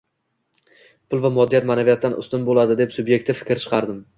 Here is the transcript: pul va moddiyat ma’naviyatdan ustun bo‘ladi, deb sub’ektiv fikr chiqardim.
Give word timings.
pul 1.13 1.21
va 1.27 1.31
moddiyat 1.35 1.67
ma’naviyatdan 1.73 2.17
ustun 2.23 2.49
bo‘ladi, 2.51 2.79
deb 2.81 2.97
sub’ektiv 2.97 3.43
fikr 3.43 3.63
chiqardim. 3.67 4.05